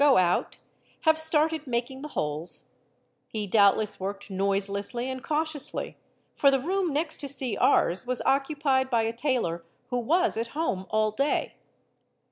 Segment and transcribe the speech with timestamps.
[0.01, 0.57] go out,
[1.01, 2.71] have started making the holes;
[3.27, 5.95] he doubtless worked noise— Pil | weld I lessly and cautiously,
[6.33, 10.87] for the room next to Cr...'s was occupied by a: tailor who was at home
[10.89, 11.53] all day.